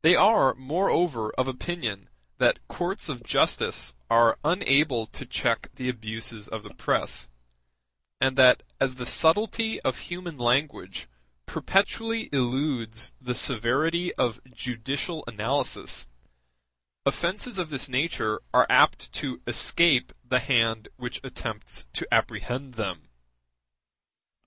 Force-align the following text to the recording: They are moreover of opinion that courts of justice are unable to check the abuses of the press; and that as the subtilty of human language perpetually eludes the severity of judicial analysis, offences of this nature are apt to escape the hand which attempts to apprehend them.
They 0.00 0.16
are 0.16 0.54
moreover 0.54 1.32
of 1.34 1.46
opinion 1.46 2.08
that 2.38 2.66
courts 2.66 3.10
of 3.10 3.22
justice 3.22 3.92
are 4.08 4.38
unable 4.42 5.06
to 5.08 5.26
check 5.26 5.68
the 5.74 5.86
abuses 5.90 6.48
of 6.48 6.62
the 6.62 6.72
press; 6.72 7.28
and 8.22 8.38
that 8.38 8.62
as 8.80 8.94
the 8.94 9.04
subtilty 9.04 9.78
of 9.84 9.98
human 9.98 10.38
language 10.38 11.08
perpetually 11.44 12.30
eludes 12.32 13.12
the 13.20 13.34
severity 13.34 14.14
of 14.14 14.40
judicial 14.50 15.24
analysis, 15.26 16.08
offences 17.04 17.58
of 17.58 17.68
this 17.68 17.86
nature 17.86 18.40
are 18.54 18.66
apt 18.70 19.12
to 19.12 19.42
escape 19.46 20.14
the 20.24 20.40
hand 20.40 20.88
which 20.96 21.20
attempts 21.22 21.86
to 21.92 22.08
apprehend 22.10 22.76
them. 22.76 23.10